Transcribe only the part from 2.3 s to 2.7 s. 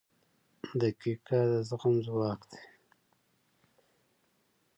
دی.